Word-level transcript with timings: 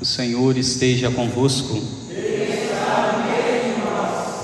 O 0.00 0.04
Senhor 0.04 0.56
esteja 0.56 1.10
convosco. 1.10 1.78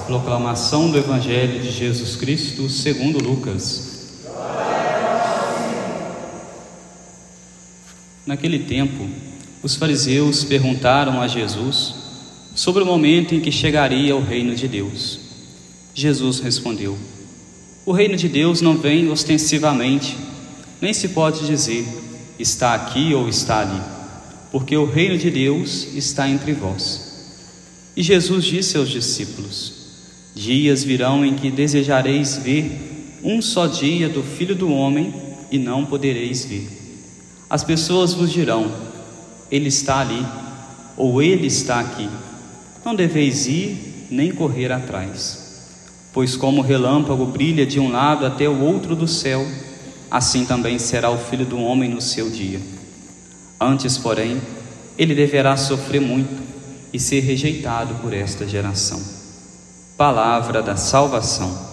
Proclamação 0.06 0.90
do 0.90 0.98
Evangelho 0.98 1.60
de 1.60 1.70
Jesus 1.70 2.14
Cristo 2.14 2.68
segundo 2.68 3.22
Lucas. 3.24 4.20
Naquele 8.26 8.58
tempo, 8.60 9.08
os 9.62 9.76
fariseus 9.76 10.44
perguntaram 10.44 11.22
a 11.22 11.26
Jesus 11.26 11.94
sobre 12.54 12.82
o 12.82 12.86
momento 12.86 13.34
em 13.34 13.40
que 13.40 13.50
chegaria 13.50 14.14
o 14.14 14.22
reino 14.22 14.54
de 14.54 14.68
Deus. 14.68 15.18
Jesus 15.94 16.40
respondeu: 16.40 16.98
O 17.86 17.92
reino 17.92 18.16
de 18.16 18.28
Deus 18.28 18.60
não 18.60 18.76
vem 18.76 19.10
ostensivamente, 19.10 20.16
nem 20.80 20.92
se 20.92 21.08
pode 21.08 21.46
dizer 21.46 21.86
está 22.38 22.74
aqui 22.74 23.14
ou 23.14 23.28
está 23.28 23.60
ali, 23.60 23.80
porque 24.56 24.74
o 24.74 24.86
reino 24.86 25.18
de 25.18 25.30
Deus 25.30 25.86
está 25.94 26.26
entre 26.26 26.54
vós. 26.54 27.42
E 27.94 28.02
Jesus 28.02 28.42
disse 28.42 28.78
aos 28.78 28.88
discípulos: 28.88 29.74
Dias 30.34 30.82
virão 30.82 31.22
em 31.26 31.34
que 31.34 31.50
desejareis 31.50 32.38
ver 32.38 33.20
um 33.22 33.42
só 33.42 33.66
dia 33.66 34.08
do 34.08 34.22
Filho 34.22 34.54
do 34.54 34.72
Homem 34.72 35.12
e 35.50 35.58
não 35.58 35.84
podereis 35.84 36.46
ver. 36.46 36.66
As 37.50 37.62
pessoas 37.62 38.14
vos 38.14 38.32
dirão: 38.32 38.72
Ele 39.50 39.68
está 39.68 40.00
ali, 40.00 40.26
ou 40.96 41.20
Ele 41.20 41.48
está 41.48 41.78
aqui. 41.78 42.08
Não 42.82 42.94
deveis 42.94 43.46
ir 43.46 44.06
nem 44.10 44.32
correr 44.32 44.72
atrás. 44.72 45.68
Pois, 46.14 46.34
como 46.34 46.62
o 46.62 46.64
relâmpago 46.64 47.26
brilha 47.26 47.66
de 47.66 47.78
um 47.78 47.92
lado 47.92 48.24
até 48.24 48.48
o 48.48 48.62
outro 48.62 48.96
do 48.96 49.06
céu, 49.06 49.46
assim 50.10 50.46
também 50.46 50.78
será 50.78 51.10
o 51.10 51.18
filho 51.18 51.44
do 51.44 51.58
homem 51.58 51.90
no 51.90 52.00
seu 52.00 52.30
dia. 52.30 52.58
Antes, 53.60 53.96
porém, 53.96 54.40
ele 54.98 55.14
deverá 55.14 55.56
sofrer 55.56 56.00
muito 56.00 56.42
e 56.92 57.00
ser 57.00 57.20
rejeitado 57.20 57.94
por 57.96 58.12
esta 58.12 58.46
geração. 58.46 59.00
Palavra 59.96 60.62
da 60.62 60.76
salvação. 60.76 61.66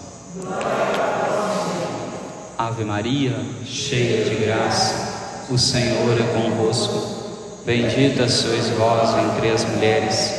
Ave 2.58 2.85
Maria, 2.85 3.35
cheia 3.66 4.23
de 4.23 4.35
graça, 4.35 5.45
o 5.49 5.58
Senhor 5.58 6.17
é 6.19 6.23
convosco. 6.33 7.23
Bendita 7.66 8.30
sois 8.30 8.69
vós 8.69 9.09
entre 9.25 9.49
as 9.49 9.65
mulheres, 9.65 10.33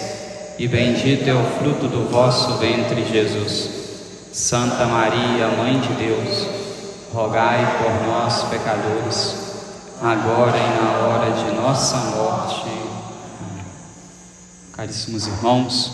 e 0.59 0.67
bendito 0.67 1.29
é 1.29 1.35
o 1.35 1.45
fruto 1.59 1.89
do 1.89 2.09
vosso 2.09 2.59
ventre, 2.59 3.05
Jesus. 3.05 3.71
Santa 4.33 4.87
Maria, 4.87 5.49
Mãe 5.49 5.79
de 5.79 5.93
Deus, 5.95 6.47
rogai 7.13 7.79
por 7.79 8.07
nós, 8.07 8.45
pecadores, 8.45 9.44
agora 10.05 10.55
e 10.59 10.83
na 10.83 10.99
hora 10.99 11.31
de 11.33 11.57
nossa 11.57 11.97
morte. 11.97 12.69
Caríssimos 14.71 15.27
irmãos, 15.27 15.93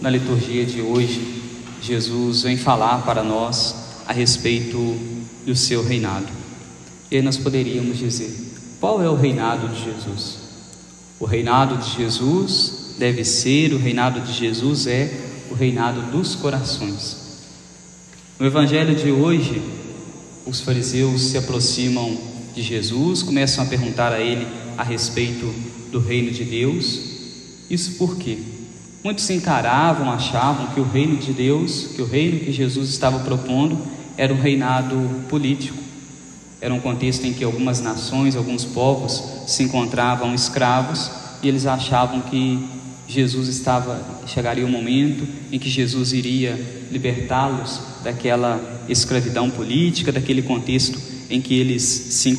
na 0.00 0.08
liturgia 0.08 0.64
de 0.64 0.80
hoje, 0.80 1.42
Jesus 1.82 2.42
vem 2.42 2.56
falar 2.56 3.04
para 3.04 3.22
nós 3.22 3.74
a 4.06 4.14
respeito 4.14 4.78
do 5.44 5.54
seu 5.54 5.84
reinado. 5.84 6.28
E 7.10 7.20
nós 7.20 7.36
poderíamos 7.36 7.98
dizer: 7.98 8.34
qual 8.80 9.02
é 9.02 9.10
o 9.10 9.14
reinado 9.14 9.68
de 9.68 9.84
Jesus? 9.84 10.38
O 11.20 11.26
reinado 11.26 11.76
de 11.76 11.90
Jesus 11.90 12.94
deve 12.98 13.26
ser, 13.26 13.74
o 13.74 13.78
reinado 13.78 14.20
de 14.20 14.32
Jesus 14.32 14.86
é 14.86 15.12
o 15.50 15.54
reinado 15.54 16.00
dos 16.10 16.34
corações. 16.34 17.42
No 18.38 18.46
Evangelho 18.46 18.94
de 18.94 19.10
hoje, 19.10 19.62
os 20.46 20.60
fariseus 20.62 21.20
se 21.20 21.36
aproximam 21.36 22.35
de 22.56 22.62
Jesus, 22.62 23.22
começam 23.22 23.62
a 23.62 23.66
perguntar 23.66 24.14
a 24.14 24.18
ele 24.18 24.46
a 24.78 24.82
respeito 24.82 25.54
do 25.92 26.00
reino 26.00 26.30
de 26.30 26.42
Deus. 26.42 27.00
Isso 27.68 27.98
por 27.98 28.16
quê? 28.16 28.38
Muitos 29.04 29.28
encaravam, 29.28 30.10
achavam 30.10 30.68
que 30.68 30.80
o 30.80 30.82
reino 30.84 31.18
de 31.18 31.34
Deus, 31.34 31.88
que 31.94 32.00
o 32.00 32.06
reino 32.06 32.40
que 32.40 32.50
Jesus 32.50 32.88
estava 32.88 33.18
propondo, 33.18 33.78
era 34.16 34.32
um 34.32 34.40
reinado 34.40 34.96
político. 35.28 35.76
Era 36.58 36.72
um 36.72 36.80
contexto 36.80 37.26
em 37.26 37.34
que 37.34 37.44
algumas 37.44 37.82
nações, 37.82 38.34
alguns 38.34 38.64
povos 38.64 39.22
se 39.46 39.62
encontravam 39.62 40.34
escravos 40.34 41.10
e 41.42 41.48
eles 41.48 41.66
achavam 41.66 42.22
que 42.22 42.66
Jesus 43.06 43.48
estava 43.48 44.02
chegaria 44.26 44.64
o 44.64 44.66
um 44.66 44.70
momento 44.70 45.28
em 45.52 45.58
que 45.58 45.68
Jesus 45.68 46.14
iria 46.14 46.58
libertá-los 46.90 47.80
daquela 48.02 48.58
escravidão 48.88 49.50
política, 49.50 50.10
daquele 50.10 50.40
contexto 50.40 51.15
em 51.28 51.40
que 51.40 51.58
eles 51.58 51.82
se, 51.82 52.38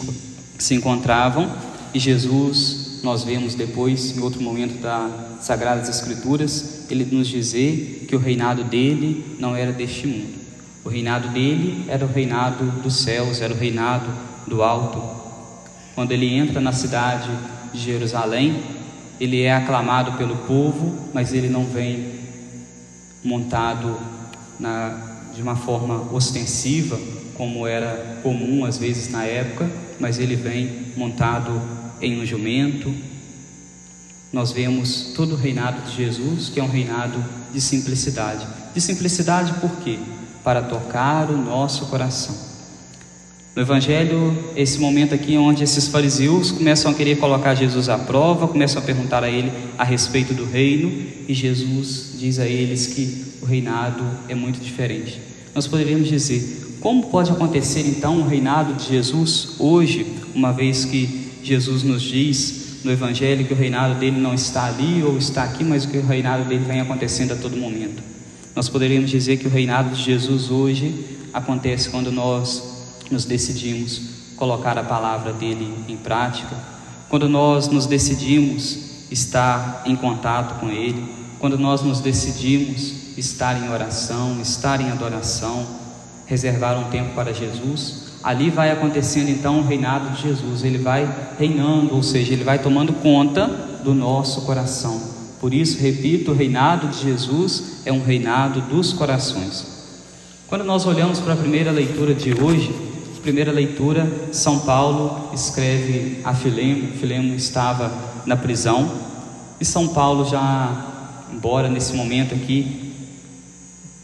se 0.57 0.75
encontravam. 0.75 1.51
E 1.93 1.99
Jesus, 1.99 2.99
nós 3.03 3.23
vemos 3.23 3.55
depois, 3.55 4.15
em 4.15 4.21
outro 4.21 4.41
momento 4.41 4.81
das 4.81 5.45
Sagradas 5.45 5.89
Escrituras, 5.89 6.85
ele 6.89 7.05
nos 7.05 7.27
dizer 7.27 8.05
que 8.07 8.15
o 8.15 8.19
reinado 8.19 8.63
dele 8.63 9.23
não 9.39 9.55
era 9.55 9.71
deste 9.71 10.07
mundo. 10.07 10.37
O 10.83 10.89
reinado 10.89 11.29
dele 11.29 11.85
era 11.87 12.05
o 12.05 12.07
reinado 12.07 12.63
dos 12.81 12.95
céus, 12.97 13.41
era 13.41 13.53
o 13.53 13.57
reinado 13.57 14.07
do 14.47 14.63
alto. 14.63 15.01
Quando 15.93 16.11
ele 16.11 16.33
entra 16.33 16.61
na 16.61 16.71
cidade 16.71 17.29
de 17.73 17.79
Jerusalém, 17.79 18.63
ele 19.19 19.41
é 19.41 19.53
aclamado 19.53 20.13
pelo 20.13 20.35
povo, 20.37 21.09
mas 21.13 21.33
ele 21.33 21.49
não 21.49 21.65
vem 21.65 22.17
montado 23.23 23.97
na, 24.59 25.29
de 25.35 25.41
uma 25.41 25.55
forma 25.55 26.13
ostensiva, 26.13 26.97
como 27.37 27.67
era 27.67 28.19
comum 28.23 28.65
às 28.65 28.77
vezes 28.77 29.09
na 29.09 29.23
época, 29.23 29.69
mas 29.99 30.19
ele 30.19 30.35
vem 30.35 30.87
montado 30.95 31.61
em 32.01 32.19
um 32.19 32.25
jumento. 32.25 32.93
Nós 34.33 34.51
vemos 34.51 35.13
todo 35.15 35.33
o 35.33 35.37
reinado 35.37 35.89
de 35.89 35.95
Jesus, 35.95 36.49
que 36.49 36.59
é 36.59 36.63
um 36.63 36.69
reinado 36.69 37.23
de 37.53 37.61
simplicidade. 37.61 38.45
De 38.73 38.81
simplicidade 38.81 39.53
por 39.61 39.71
quê? 39.77 39.97
Para 40.43 40.61
tocar 40.61 41.29
o 41.29 41.37
nosso 41.37 41.85
coração. 41.85 42.47
No 43.55 43.63
Evangelho, 43.63 44.37
esse 44.55 44.77
momento 44.77 45.15
aqui 45.15 45.35
onde 45.35 45.63
esses 45.63 45.87
fariseus 45.87 46.51
começam 46.51 46.91
a 46.91 46.93
querer 46.93 47.17
colocar 47.17 47.55
Jesus 47.55 47.89
à 47.89 47.97
prova, 47.97 48.47
começam 48.47 48.79
a 48.79 48.85
perguntar 48.85 49.23
a 49.23 49.29
ele 49.29 49.51
a 49.75 49.83
respeito 49.83 50.31
do 50.31 50.45
reino, 50.45 50.91
e 51.27 51.33
Jesus 51.33 52.11
diz 52.19 52.37
a 52.37 52.45
eles 52.45 52.85
que 52.85 53.33
o 53.41 53.45
reinado 53.45 54.03
é 54.29 54.35
muito 54.35 54.59
diferente. 54.59 55.19
Nós 55.55 55.65
poderíamos 55.65 56.07
dizer, 56.07 56.66
como 56.79 57.07
pode 57.07 57.31
acontecer 57.31 57.81
então 57.87 58.19
o 58.19 58.27
reinado 58.27 58.73
de 58.73 58.87
Jesus 58.87 59.55
hoje, 59.59 60.05
uma 60.35 60.53
vez 60.53 60.85
que 60.85 61.31
Jesus 61.43 61.83
nos 61.83 62.01
diz 62.01 62.83
no 62.83 62.91
Evangelho 62.91 63.45
que 63.45 63.53
o 63.53 63.57
reinado 63.57 63.95
dele 63.95 64.19
não 64.19 64.33
está 64.33 64.65
ali 64.65 65.03
ou 65.03 65.17
está 65.17 65.43
aqui, 65.43 65.63
mas 65.63 65.85
que 65.85 65.97
o 65.97 66.05
reinado 66.05 66.43
dele 66.45 66.63
vem 66.65 66.79
acontecendo 66.79 67.33
a 67.33 67.35
todo 67.35 67.57
momento? 67.57 68.03
Nós 68.55 68.69
poderíamos 68.69 69.09
dizer 69.09 69.37
que 69.37 69.47
o 69.47 69.49
reinado 69.49 69.95
de 69.95 70.01
Jesus 70.01 70.49
hoje 70.49 71.05
acontece 71.33 71.89
quando 71.89 72.11
nós 72.11 72.63
nos 73.11 73.25
decidimos 73.25 74.01
colocar 74.35 74.77
a 74.77 74.83
palavra 74.83 75.33
dele 75.33 75.73
em 75.87 75.97
prática, 75.97 76.55
quando 77.09 77.27
nós 77.27 77.67
nos 77.67 77.85
decidimos 77.85 78.77
estar 79.09 79.83
em 79.85 79.95
contato 79.95 80.59
com 80.59 80.69
ele, 80.69 81.03
quando 81.39 81.57
nós 81.57 81.81
nos 81.81 81.99
decidimos 81.99 82.93
estar 83.17 83.61
em 83.61 83.69
oração, 83.69 84.39
estar 84.41 84.81
em 84.81 84.89
adoração, 84.89 85.65
reservar 86.27 86.79
um 86.79 86.89
tempo 86.91 87.15
para 87.15 87.33
Jesus, 87.33 88.19
ali 88.23 88.49
vai 88.49 88.69
acontecendo 88.69 89.29
então 89.29 89.59
o 89.59 89.65
reinado 89.65 90.11
de 90.11 90.21
Jesus, 90.21 90.63
ele 90.63 90.77
vai 90.77 91.09
reinando, 91.39 91.95
ou 91.95 92.03
seja, 92.03 92.33
ele 92.33 92.43
vai 92.43 92.59
tomando 92.59 92.93
conta 92.93 93.47
do 93.83 93.95
nosso 93.95 94.41
coração. 94.41 95.01
Por 95.39 95.53
isso, 95.53 95.81
repito, 95.81 96.31
o 96.31 96.35
reinado 96.35 96.87
de 96.87 97.01
Jesus 97.01 97.81
é 97.85 97.91
um 97.91 98.03
reinado 98.03 98.61
dos 98.61 98.93
corações. 98.93 99.75
Quando 100.47 100.63
nós 100.63 100.85
olhamos 100.85 101.19
para 101.19 101.33
a 101.33 101.37
primeira 101.37 101.71
leitura 101.71 102.13
de 102.13 102.33
hoje, 102.33 102.73
Primeira 103.27 103.51
leitura, 103.51 104.09
São 104.31 104.59
Paulo 104.59 105.31
escreve 105.33 106.21
a 106.23 106.33
Filemo, 106.33 106.93
Filemo 106.93 107.35
estava 107.35 107.91
na 108.25 108.37
prisão, 108.37 108.89
e 109.59 109.65
São 109.65 109.89
Paulo 109.89 110.23
já, 110.23 111.25
embora 111.33 111.67
nesse 111.67 111.93
momento 111.93 112.33
aqui, 112.33 112.93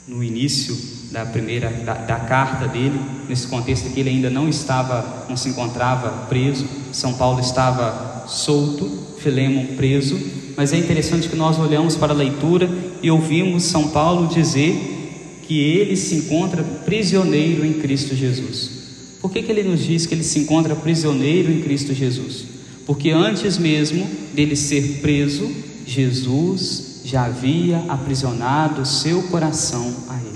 no 0.06 0.22
início 0.22 0.78
da 1.14 1.28
primeira 1.28 1.70
da, 1.70 1.94
da, 1.94 2.16
carta 2.16 2.68
dele, 2.68 3.00
nesse 3.30 3.46
contexto 3.46 3.88
aqui 3.88 4.00
ele 4.00 4.10
ainda 4.10 4.32
não 4.32 4.50
estava, 4.50 5.28
não 5.30 5.38
se 5.38 5.48
encontrava 5.48 6.26
preso, 6.28 6.66
São 6.92 7.14
Paulo 7.14 7.40
estava 7.40 8.26
solto, 8.28 9.04
Filemo 9.20 9.76
preso, 9.78 10.20
mas 10.58 10.74
é 10.74 10.78
interessante 10.78 11.30
que 11.30 11.36
nós 11.36 11.60
olhamos 11.60 11.96
para 11.96 12.12
a 12.12 12.16
leitura 12.16 12.68
e 13.02 13.12
ouvimos 13.12 13.64
São 13.64 13.90
Paulo 13.90 14.28
dizer 14.28 15.40
que 15.44 15.60
ele 15.60 15.96
se 15.96 16.16
encontra 16.16 16.64
prisioneiro 16.64 17.64
em 17.64 17.74
Cristo 17.74 18.16
Jesus. 18.16 18.72
Por 19.22 19.32
que, 19.32 19.44
que 19.44 19.52
ele 19.52 19.64
nos 19.64 19.82
diz 19.82 20.08
que 20.08 20.16
ele 20.16 20.24
se 20.24 20.40
encontra 20.40 20.76
prisioneiro 20.76 21.52
em 21.52 21.62
Cristo 21.62 21.94
Jesus? 21.94 22.46
Porque 22.88 23.12
antes 23.12 23.58
mesmo 23.58 24.10
dele 24.34 24.56
ser 24.56 25.00
preso, 25.00 25.50
Jesus 25.86 27.02
já 27.06 27.26
havia 27.26 27.86
aprisionado 27.88 28.86
seu 28.86 29.22
coração 29.24 29.96
a 30.10 30.18
ele. 30.18 30.33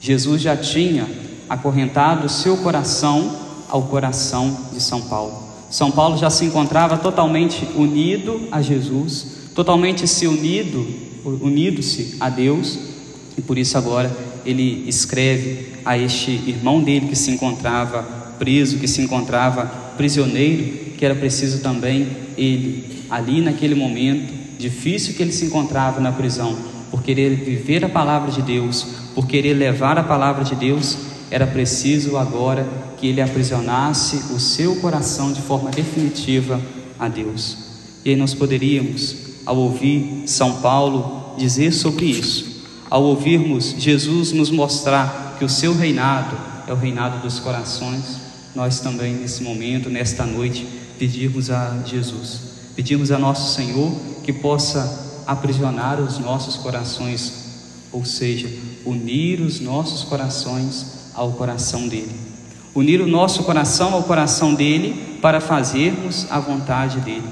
Jesus 0.00 0.40
já 0.40 0.56
tinha 0.56 1.06
acorrentado 1.48 2.28
seu 2.28 2.56
coração 2.56 3.36
ao 3.68 3.82
coração 3.82 4.56
de 4.72 4.80
São 4.80 5.02
Paulo. 5.02 5.50
São 5.70 5.90
Paulo 5.90 6.16
já 6.16 6.30
se 6.30 6.44
encontrava 6.44 6.96
totalmente 6.96 7.68
unido 7.76 8.48
a 8.50 8.62
Jesus, 8.62 9.50
totalmente 9.54 10.08
se 10.08 10.26
unido, 10.26 10.86
unido-se 11.24 12.16
a 12.18 12.30
Deus, 12.30 12.78
e 13.36 13.42
por 13.42 13.58
isso 13.58 13.76
agora 13.76 14.10
ele 14.44 14.88
escreve 14.88 15.74
a 15.84 15.96
este 15.96 16.30
irmão 16.30 16.82
dele 16.82 17.06
que 17.06 17.16
se 17.16 17.30
encontrava 17.30 18.02
preso, 18.38 18.78
que 18.78 18.88
se 18.88 19.02
encontrava 19.02 19.66
prisioneiro, 19.96 20.90
que 20.96 21.04
era 21.04 21.14
preciso 21.14 21.60
também 21.60 22.08
ele, 22.36 23.04
ali 23.10 23.40
naquele 23.40 23.74
momento 23.74 24.32
difícil 24.58 25.14
que 25.14 25.22
ele 25.22 25.32
se 25.32 25.44
encontrava 25.44 26.00
na 26.00 26.10
prisão, 26.10 26.56
por 26.90 27.02
querer 27.02 27.36
viver 27.36 27.84
a 27.84 27.88
palavra 27.88 28.30
de 28.30 28.42
Deus, 28.42 28.86
por 29.14 29.26
querer 29.26 29.54
levar 29.54 29.98
a 29.98 30.02
palavra 30.02 30.44
de 30.44 30.54
Deus, 30.54 30.96
era 31.30 31.46
preciso 31.46 32.16
agora 32.16 32.66
que 32.98 33.06
ele 33.06 33.20
aprisionasse 33.20 34.34
o 34.34 34.40
seu 34.40 34.76
coração 34.76 35.32
de 35.32 35.40
forma 35.40 35.70
definitiva 35.70 36.60
a 36.98 37.08
Deus. 37.08 37.56
E 38.04 38.10
aí 38.10 38.16
nós 38.16 38.34
poderíamos, 38.34 39.16
ao 39.46 39.56
ouvir 39.56 40.24
São 40.26 40.60
Paulo 40.60 41.34
dizer 41.38 41.72
sobre 41.72 42.06
isso, 42.06 42.64
ao 42.90 43.04
ouvirmos 43.04 43.74
Jesus 43.78 44.32
nos 44.32 44.50
mostrar 44.50 45.36
que 45.38 45.44
o 45.44 45.48
seu 45.48 45.74
reinado 45.74 46.36
é 46.66 46.72
o 46.72 46.76
reinado 46.76 47.22
dos 47.22 47.38
corações, 47.38 48.18
nós 48.54 48.80
também 48.80 49.14
nesse 49.14 49.42
momento, 49.42 49.88
nesta 49.88 50.26
noite, 50.26 50.66
pedirmos 50.98 51.50
a 51.50 51.82
Jesus, 51.86 52.40
pedimos 52.74 53.10
a 53.10 53.18
nosso 53.18 53.54
Senhor 53.54 53.92
que 54.24 54.32
possa 54.32 55.09
aprisionar 55.26 56.00
os 56.00 56.18
nossos 56.18 56.56
corações, 56.56 57.32
ou 57.92 58.04
seja, 58.04 58.48
unir 58.84 59.40
os 59.40 59.60
nossos 59.60 60.04
corações 60.04 61.10
ao 61.14 61.32
coração 61.32 61.88
dele. 61.88 62.14
Unir 62.74 63.00
o 63.00 63.06
nosso 63.06 63.42
coração 63.42 63.94
ao 63.94 64.02
coração 64.04 64.54
dele 64.54 65.18
para 65.20 65.40
fazermos 65.40 66.26
a 66.30 66.38
vontade 66.38 67.00
dele. 67.00 67.28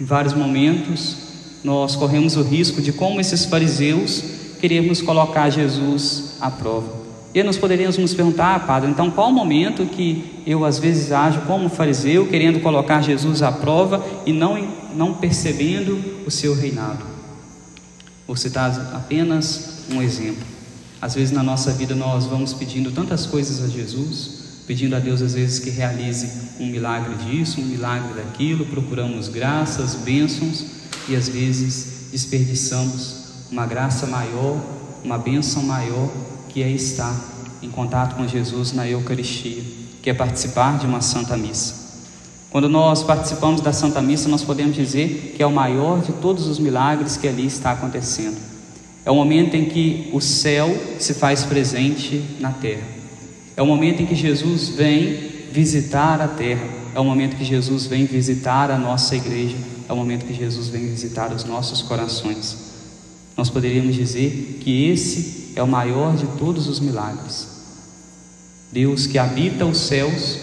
Em 0.00 0.04
vários 0.04 0.32
momentos, 0.32 1.16
nós 1.62 1.96
corremos 1.96 2.36
o 2.36 2.42
risco 2.42 2.80
de, 2.80 2.92
como 2.92 3.20
esses 3.20 3.44
fariseus, 3.44 4.22
queremos 4.60 5.02
colocar 5.02 5.50
Jesus 5.50 6.36
à 6.40 6.50
prova. 6.50 6.99
E 7.32 7.42
nós 7.44 7.56
poderíamos 7.56 7.96
nos 7.96 8.12
perguntar, 8.12 8.56
ah, 8.56 8.60
padre, 8.60 8.90
então 8.90 9.08
qual 9.10 9.28
o 9.28 9.32
momento 9.32 9.86
que 9.86 10.42
eu 10.44 10.64
às 10.64 10.80
vezes 10.80 11.12
ajo 11.12 11.42
como 11.42 11.68
fariseu, 11.68 12.26
querendo 12.26 12.60
colocar 12.60 13.02
Jesus 13.02 13.40
à 13.40 13.52
prova 13.52 14.04
e 14.26 14.32
não, 14.32 14.68
não 14.94 15.14
percebendo 15.14 16.02
o 16.26 16.30
seu 16.30 16.54
reinado? 16.54 17.04
Vou 18.26 18.34
citar 18.34 18.70
apenas 18.94 19.84
um 19.92 20.02
exemplo. 20.02 20.42
Às 21.00 21.14
vezes 21.14 21.30
na 21.30 21.42
nossa 21.42 21.72
vida 21.72 21.94
nós 21.94 22.26
vamos 22.26 22.52
pedindo 22.52 22.90
tantas 22.90 23.26
coisas 23.26 23.64
a 23.64 23.68
Jesus, 23.68 24.64
pedindo 24.66 24.96
a 24.96 24.98
Deus 24.98 25.22
às 25.22 25.34
vezes 25.34 25.60
que 25.60 25.70
realize 25.70 26.28
um 26.58 26.66
milagre 26.66 27.14
disso, 27.24 27.60
um 27.60 27.64
milagre 27.64 28.12
daquilo, 28.14 28.66
procuramos 28.66 29.28
graças, 29.28 29.94
bênçãos 29.94 30.64
e 31.08 31.14
às 31.14 31.28
vezes 31.28 32.08
desperdiçamos 32.10 33.20
uma 33.52 33.66
graça 33.66 34.06
maior, 34.06 34.60
uma 35.04 35.16
bênção 35.16 35.62
maior 35.62 36.10
que 36.52 36.62
é 36.62 36.70
estar 36.70 37.14
em 37.62 37.70
contato 37.70 38.16
com 38.16 38.26
Jesus 38.26 38.72
na 38.72 38.88
Eucaristia, 38.88 39.62
que 40.02 40.10
é 40.10 40.14
participar 40.14 40.78
de 40.78 40.86
uma 40.86 41.00
Santa 41.00 41.36
Missa. 41.36 41.80
Quando 42.50 42.68
nós 42.68 43.04
participamos 43.04 43.60
da 43.60 43.72
Santa 43.72 44.02
Missa, 44.02 44.28
nós 44.28 44.42
podemos 44.42 44.74
dizer 44.74 45.34
que 45.36 45.42
é 45.42 45.46
o 45.46 45.52
maior 45.52 46.00
de 46.00 46.12
todos 46.14 46.48
os 46.48 46.58
milagres 46.58 47.16
que 47.16 47.28
ali 47.28 47.46
está 47.46 47.72
acontecendo. 47.72 48.36
É 49.04 49.10
o 49.10 49.14
momento 49.14 49.54
em 49.54 49.66
que 49.66 50.10
o 50.12 50.20
céu 50.20 50.76
se 50.98 51.14
faz 51.14 51.44
presente 51.44 52.22
na 52.40 52.50
terra. 52.50 52.82
É 53.56 53.62
o 53.62 53.66
momento 53.66 54.02
em 54.02 54.06
que 54.06 54.14
Jesus 54.16 54.70
vem 54.70 55.30
visitar 55.52 56.20
a 56.20 56.26
terra. 56.26 56.66
É 56.94 56.98
o 56.98 57.04
momento 57.04 57.36
que 57.36 57.44
Jesus 57.44 57.86
vem 57.86 58.04
visitar 58.04 58.70
a 58.70 58.76
nossa 58.76 59.14
igreja. 59.14 59.56
É 59.88 59.92
o 59.92 59.96
momento 59.96 60.26
que 60.26 60.34
Jesus 60.34 60.68
vem 60.68 60.88
visitar 60.88 61.32
os 61.32 61.44
nossos 61.44 61.82
corações. 61.82 62.56
Nós 63.36 63.48
poderíamos 63.48 63.94
dizer 63.94 64.58
que 64.60 64.86
esse 64.86 65.39
é 65.60 65.62
o 65.62 65.68
maior 65.68 66.16
de 66.16 66.26
todos 66.38 66.66
os 66.68 66.80
milagres. 66.80 67.48
Deus 68.72 69.06
que 69.06 69.18
habita 69.18 69.66
os 69.66 69.76
céus, 69.76 70.38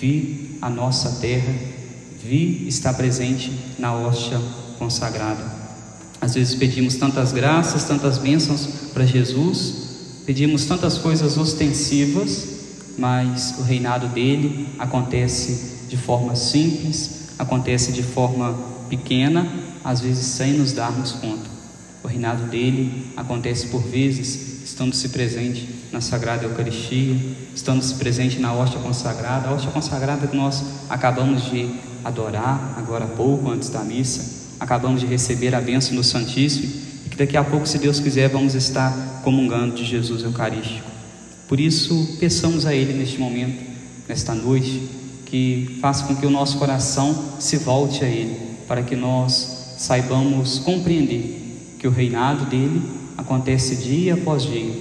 vi 0.00 0.58
a 0.60 0.68
nossa 0.68 1.20
terra, 1.20 1.54
vi 2.24 2.66
está 2.66 2.92
presente 2.92 3.52
na 3.78 3.94
hóstia 3.94 4.40
consagrada. 4.76 5.44
Às 6.20 6.34
vezes 6.34 6.56
pedimos 6.56 6.96
tantas 6.96 7.32
graças, 7.32 7.84
tantas 7.84 8.18
bênçãos 8.18 8.66
para 8.92 9.06
Jesus, 9.06 9.74
pedimos 10.26 10.64
tantas 10.64 10.98
coisas 10.98 11.36
ostensivas, 11.38 12.48
mas 12.98 13.54
o 13.60 13.62
reinado 13.62 14.08
dele 14.08 14.68
acontece 14.76 15.86
de 15.88 15.96
forma 15.96 16.34
simples, 16.34 17.28
acontece 17.38 17.92
de 17.92 18.02
forma 18.02 18.58
pequena, 18.88 19.46
às 19.84 20.00
vezes 20.00 20.26
sem 20.26 20.54
nos 20.54 20.72
darmos 20.72 21.12
conta. 21.12 21.48
O 22.02 22.08
reinado 22.08 22.44
dele 22.46 23.12
acontece 23.16 23.68
por 23.68 23.82
vezes 23.82 24.47
estando-se 24.68 25.08
presente 25.08 25.66
na 25.90 26.00
Sagrada 26.02 26.44
Eucaristia, 26.44 27.16
estando-se 27.54 27.94
presente 27.94 28.38
na 28.38 28.52
hóstia 28.52 28.78
consagrada, 28.78 29.48
a 29.48 29.54
hóstia 29.54 29.70
consagrada 29.70 30.26
que 30.26 30.36
nós 30.36 30.62
acabamos 30.90 31.50
de 31.50 31.70
adorar 32.04 32.74
agora 32.76 33.06
há 33.06 33.08
pouco, 33.08 33.50
antes 33.50 33.70
da 33.70 33.80
missa, 33.80 34.46
acabamos 34.60 35.00
de 35.00 35.06
receber 35.06 35.54
a 35.54 35.60
bênção 35.60 35.96
do 35.96 36.04
Santíssimo 36.04 36.70
e 37.06 37.08
que 37.08 37.16
daqui 37.16 37.36
a 37.36 37.42
pouco, 37.42 37.66
se 37.66 37.78
Deus 37.78 37.98
quiser, 37.98 38.28
vamos 38.28 38.54
estar 38.54 39.22
comungando 39.24 39.74
de 39.74 39.86
Jesus 39.86 40.22
Eucarístico. 40.22 40.86
Por 41.48 41.58
isso, 41.58 42.16
peçamos 42.20 42.66
a 42.66 42.74
Ele 42.74 42.92
neste 42.92 43.18
momento, 43.18 43.64
nesta 44.06 44.34
noite, 44.34 44.82
que 45.24 45.78
faça 45.80 46.04
com 46.04 46.14
que 46.14 46.26
o 46.26 46.30
nosso 46.30 46.58
coração 46.58 47.36
se 47.40 47.56
volte 47.56 48.04
a 48.04 48.06
Ele, 48.06 48.38
para 48.68 48.82
que 48.82 48.94
nós 48.94 49.76
saibamos 49.78 50.58
compreender 50.58 51.76
que 51.78 51.88
o 51.88 51.90
reinado 51.90 52.44
dele 52.44 52.97
acontece 53.18 53.76
dia 53.76 54.14
após 54.14 54.44
dia. 54.44 54.74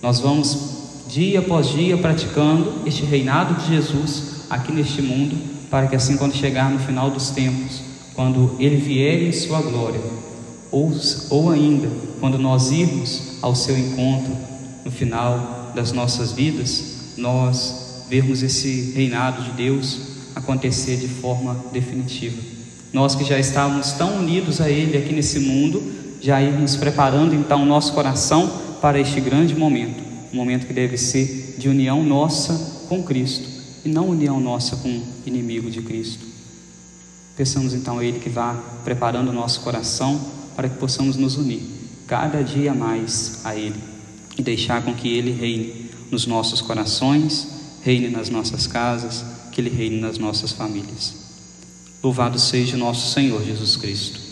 Nós 0.00 0.20
vamos 0.20 0.76
dia 1.08 1.40
após 1.40 1.68
dia 1.68 1.98
praticando 1.98 2.72
este 2.86 3.04
reinado 3.04 3.54
de 3.60 3.74
Jesus 3.74 4.46
aqui 4.48 4.72
neste 4.72 5.02
mundo, 5.02 5.36
para 5.68 5.88
que 5.88 5.96
assim, 5.96 6.16
quando 6.16 6.34
chegar 6.34 6.70
no 6.70 6.78
final 6.78 7.10
dos 7.10 7.30
tempos, 7.30 7.82
quando 8.14 8.54
ele 8.60 8.76
vier 8.76 9.24
em 9.24 9.32
sua 9.32 9.60
glória, 9.60 10.00
ou, 10.70 10.92
ou 11.28 11.50
ainda 11.50 11.88
quando 12.20 12.38
nós 12.38 12.70
irmos 12.70 13.38
ao 13.42 13.54
seu 13.54 13.76
encontro 13.76 14.32
no 14.84 14.90
final 14.90 15.72
das 15.74 15.90
nossas 15.90 16.32
vidas, 16.32 17.14
nós 17.16 18.04
vermos 18.08 18.42
esse 18.42 18.92
reinado 18.92 19.42
de 19.42 19.50
Deus 19.50 19.98
acontecer 20.34 20.96
de 20.96 21.08
forma 21.08 21.56
definitiva. 21.72 22.40
Nós 22.92 23.14
que 23.14 23.24
já 23.24 23.38
estávamos 23.38 23.92
tão 23.92 24.18
unidos 24.18 24.60
a 24.60 24.70
Ele 24.70 24.96
aqui 24.96 25.12
nesse 25.12 25.40
mundo, 25.40 25.82
já 26.20 26.42
irmos 26.42 26.76
preparando 26.76 27.34
então 27.34 27.62
o 27.62 27.66
nosso 27.66 27.92
coração 27.92 28.50
para 28.80 29.00
este 29.00 29.20
grande 29.20 29.54
momento, 29.54 30.02
um 30.32 30.36
momento 30.36 30.66
que 30.66 30.72
deve 30.72 30.96
ser 30.96 31.56
de 31.58 31.68
união 31.68 32.02
nossa 32.02 32.86
com 32.88 33.02
Cristo 33.02 33.48
e 33.84 33.88
não 33.88 34.08
união 34.08 34.40
nossa 34.40 34.76
com 34.76 34.88
o 34.88 35.02
inimigo 35.24 35.70
de 35.70 35.82
Cristo. 35.82 36.24
Peçamos 37.36 37.74
então 37.74 37.98
a 37.98 38.04
Ele 38.04 38.18
que 38.18 38.30
vá 38.30 38.54
preparando 38.84 39.28
o 39.28 39.32
nosso 39.32 39.60
coração 39.60 40.20
para 40.54 40.68
que 40.68 40.78
possamos 40.78 41.16
nos 41.16 41.36
unir 41.36 41.62
cada 42.06 42.42
dia 42.42 42.72
mais 42.72 43.40
a 43.44 43.54
Ele 43.54 43.78
e 44.38 44.42
deixar 44.42 44.82
com 44.82 44.94
que 44.94 45.08
Ele 45.08 45.32
reine 45.32 45.90
nos 46.10 46.26
nossos 46.26 46.60
corações, 46.60 47.48
reine 47.82 48.08
nas 48.08 48.30
nossas 48.30 48.66
casas, 48.66 49.24
que 49.52 49.60
Ele 49.60 49.70
reine 49.70 50.00
nas 50.00 50.18
nossas 50.18 50.52
famílias. 50.52 51.14
Louvado 52.02 52.38
seja 52.38 52.76
o 52.76 52.78
nosso 52.78 53.12
Senhor 53.12 53.44
Jesus 53.44 53.76
Cristo. 53.76 54.25